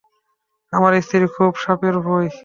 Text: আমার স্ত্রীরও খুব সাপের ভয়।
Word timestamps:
আমার 0.73 0.93
স্ত্রীরও 1.01 1.33
খুব 1.35 1.51
সাপের 1.63 1.95
ভয়। 2.05 2.29